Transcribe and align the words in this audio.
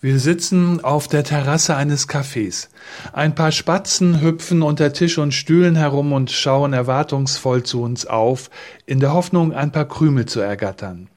Wir 0.00 0.20
sitzen 0.20 0.84
auf 0.84 1.08
der 1.08 1.24
Terrasse 1.24 1.74
eines 1.74 2.08
Cafés. 2.08 2.68
Ein 3.12 3.34
paar 3.34 3.50
Spatzen 3.50 4.20
hüpfen 4.20 4.62
unter 4.62 4.92
Tisch 4.92 5.18
und 5.18 5.34
Stühlen 5.34 5.74
herum 5.74 6.12
und 6.12 6.30
schauen 6.30 6.72
erwartungsvoll 6.72 7.64
zu 7.64 7.82
uns 7.82 8.06
auf, 8.06 8.48
in 8.86 9.00
der 9.00 9.12
Hoffnung, 9.12 9.52
ein 9.52 9.72
paar 9.72 9.88
Krümel 9.88 10.26
zu 10.26 10.38
ergattern. 10.38 11.08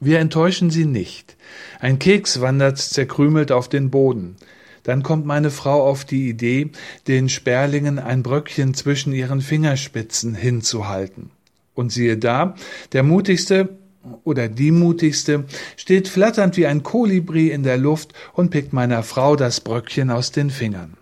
Wir 0.00 0.18
enttäuschen 0.18 0.70
sie 0.70 0.84
nicht. 0.84 1.36
Ein 1.78 2.00
Keks 2.00 2.40
wandert 2.40 2.78
zerkrümelt 2.78 3.52
auf 3.52 3.68
den 3.68 3.90
Boden. 3.90 4.34
Dann 4.82 5.04
kommt 5.04 5.26
meine 5.26 5.52
Frau 5.52 5.86
auf 5.86 6.04
die 6.04 6.28
Idee, 6.28 6.72
den 7.06 7.28
Sperlingen 7.28 8.00
ein 8.00 8.24
Bröckchen 8.24 8.74
zwischen 8.74 9.12
ihren 9.12 9.42
Fingerspitzen 9.42 10.34
hinzuhalten. 10.34 11.30
Und 11.74 11.92
siehe 11.92 12.18
da, 12.18 12.56
der 12.92 13.04
mutigste 13.04 13.78
oder 14.24 14.48
die 14.48 14.70
mutigste 14.70 15.44
steht 15.76 16.08
flatternd 16.08 16.56
wie 16.56 16.66
ein 16.66 16.82
Kolibri 16.82 17.50
in 17.50 17.62
der 17.62 17.78
Luft 17.78 18.12
und 18.32 18.50
pickt 18.50 18.72
meiner 18.72 19.02
Frau 19.02 19.36
das 19.36 19.60
Bröckchen 19.60 20.10
aus 20.10 20.32
den 20.32 20.50
Fingern. 20.50 20.96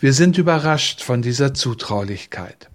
Wir 0.00 0.12
sind 0.12 0.38
überrascht 0.38 1.02
von 1.02 1.22
dieser 1.22 1.54
Zutraulichkeit. 1.54 2.68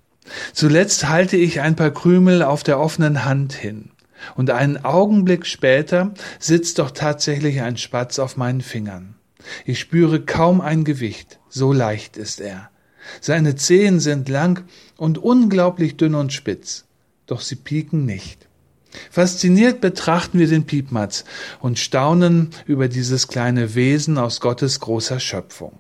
Zuletzt 0.53 1.07
halte 1.07 1.37
ich 1.37 1.61
ein 1.61 1.75
paar 1.75 1.91
Krümel 1.91 2.43
auf 2.43 2.63
der 2.63 2.79
offenen 2.79 3.23
Hand 3.25 3.53
hin, 3.53 3.91
und 4.35 4.49
einen 4.49 4.83
Augenblick 4.83 5.45
später 5.45 6.13
sitzt 6.39 6.79
doch 6.79 6.91
tatsächlich 6.91 7.61
ein 7.61 7.77
Spatz 7.77 8.19
auf 8.19 8.35
meinen 8.35 8.61
Fingern. 8.61 9.15
Ich 9.65 9.79
spüre 9.79 10.21
kaum 10.21 10.59
ein 10.59 10.83
Gewicht, 10.83 11.39
so 11.49 11.71
leicht 11.71 12.17
ist 12.17 12.41
er. 12.41 12.69
Seine 13.21 13.55
Zehen 13.55 13.99
sind 13.99 14.27
lang 14.27 14.65
und 14.97 15.17
unglaublich 15.17 15.95
dünn 15.95 16.15
und 16.15 16.33
spitz, 16.33 16.85
doch 17.25 17.41
sie 17.41 17.55
pieken 17.55 18.05
nicht. 18.05 18.46
Fasziniert 19.11 19.81
betrachten 19.81 20.39
wir 20.39 20.47
den 20.47 20.65
Piepmatz 20.65 21.25
und 21.59 21.79
staunen 21.79 22.49
über 22.65 22.87
dieses 22.87 23.27
kleine 23.27 23.75
Wesen 23.75 24.17
aus 24.17 24.39
Gottes 24.39 24.79
großer 24.79 25.19
Schöpfung. 25.19 25.79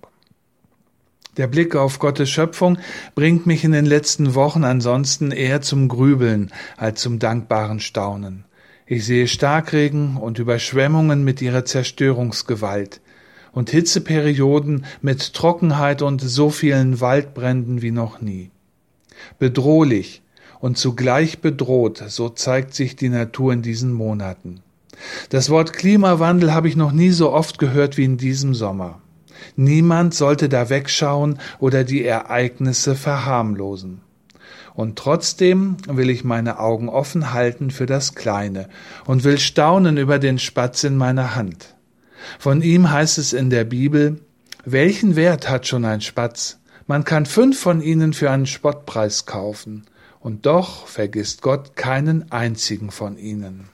Der 1.37 1.47
Blick 1.47 1.75
auf 1.75 1.99
Gottes 1.99 2.31
Schöpfung 2.31 2.79
bringt 3.13 3.45
mich 3.45 3.63
in 3.63 3.71
den 3.71 3.85
letzten 3.85 4.33
Wochen 4.33 4.63
ansonsten 4.63 5.31
eher 5.31 5.61
zum 5.61 5.87
Grübeln 5.87 6.51
als 6.77 7.01
zum 7.01 7.19
dankbaren 7.19 7.79
Staunen. 7.79 8.45
Ich 8.87 9.05
sehe 9.05 9.27
Starkregen 9.27 10.17
und 10.17 10.39
Überschwemmungen 10.39 11.23
mit 11.23 11.41
ihrer 11.41 11.65
Zerstörungsgewalt 11.65 13.01
und 13.51 13.69
Hitzeperioden 13.69 14.85
mit 15.01 15.33
Trockenheit 15.33 16.01
und 16.01 16.21
so 16.21 16.49
vielen 16.49 17.01
Waldbränden 17.01 17.81
wie 17.81 17.91
noch 17.91 18.21
nie. 18.21 18.49
Bedrohlich, 19.37 20.23
und 20.59 20.77
zugleich 20.77 21.39
bedroht, 21.39 22.03
so 22.07 22.29
zeigt 22.29 22.73
sich 22.73 22.95
die 22.95 23.09
Natur 23.09 23.53
in 23.53 23.61
diesen 23.61 23.93
Monaten. 23.93 24.61
Das 25.29 25.49
Wort 25.49 25.73
Klimawandel 25.73 26.53
habe 26.53 26.67
ich 26.67 26.75
noch 26.75 26.91
nie 26.91 27.11
so 27.11 27.31
oft 27.31 27.59
gehört 27.59 27.97
wie 27.97 28.05
in 28.05 28.17
diesem 28.17 28.55
Sommer. 28.55 29.01
Niemand 29.55 30.13
sollte 30.13 30.49
da 30.49 30.69
wegschauen 30.69 31.39
oder 31.59 31.83
die 31.83 32.03
Ereignisse 32.03 32.95
verharmlosen. 32.95 34.01
Und 34.73 34.97
trotzdem 34.97 35.77
will 35.87 36.09
ich 36.09 36.23
meine 36.23 36.59
Augen 36.59 36.89
offen 36.89 37.33
halten 37.33 37.71
für 37.71 37.85
das 37.85 38.15
Kleine 38.15 38.69
und 39.05 39.23
will 39.23 39.39
staunen 39.39 39.97
über 39.97 40.19
den 40.19 40.37
Spatz 40.37 40.83
in 40.83 40.97
meiner 40.97 41.35
Hand. 41.35 41.75
Von 42.39 42.61
ihm 42.61 42.91
heißt 42.91 43.17
es 43.17 43.33
in 43.33 43.49
der 43.49 43.63
Bibel, 43.63 44.19
welchen 44.65 45.15
Wert 45.15 45.49
hat 45.49 45.67
schon 45.67 45.85
ein 45.85 46.01
Spatz? 46.01 46.59
Man 46.85 47.03
kann 47.03 47.25
fünf 47.25 47.59
von 47.59 47.81
ihnen 47.81 48.13
für 48.13 48.29
einen 48.29 48.45
Spottpreis 48.45 49.25
kaufen 49.25 49.85
und 50.27 50.45
doch 50.45 50.87
vergisst 50.87 51.41
Gott 51.41 51.77
keinen 51.77 52.33
einzigen 52.33 52.91
von 52.91 53.17
ihnen. 53.17 53.69